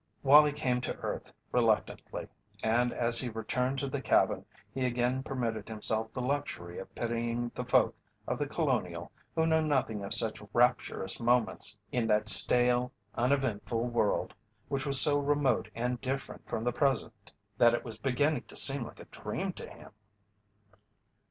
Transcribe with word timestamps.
Wallie 0.23 0.51
came 0.51 0.81
to 0.81 0.97
earth 1.01 1.31
reluctantly, 1.51 2.27
and 2.63 2.91
as 2.91 3.19
he 3.19 3.29
returned 3.29 3.77
to 3.77 3.87
the 3.87 4.01
cabin 4.01 4.43
he 4.73 4.83
again 4.83 5.21
permitted 5.21 5.67
himself 5.69 6.11
the 6.11 6.23
luxury 6.23 6.79
of 6.79 6.95
pitying 6.95 7.51
the 7.53 7.63
folk 7.63 7.95
of 8.25 8.39
The 8.39 8.47
Colonial 8.47 9.11
who 9.35 9.45
knew 9.45 9.61
nothing 9.61 10.03
of 10.03 10.11
such 10.11 10.41
rapturous 10.53 11.19
moments 11.19 11.77
in 11.91 12.07
that 12.07 12.29
stale, 12.29 12.91
uneventful 13.13 13.85
world 13.89 14.33
which 14.69 14.87
was 14.87 14.99
so 14.99 15.19
remote 15.19 15.69
and 15.75 16.01
different 16.01 16.47
from 16.47 16.63
the 16.63 16.73
present 16.73 17.31
that 17.59 17.75
it 17.75 17.85
was 17.85 17.99
beginning 17.99 18.45
to 18.47 18.55
seem 18.55 18.83
like 18.85 18.99
a 19.01 19.05
dream 19.05 19.53
to 19.53 19.69
him. 19.69 19.91